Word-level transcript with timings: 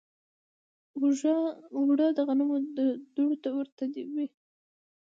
اوړه 1.77 2.07
د 2.17 2.19
غنمو 2.27 2.55
دوړو 3.15 3.35
ته 3.43 3.49
ورته 3.57 3.83
وي 4.15 4.27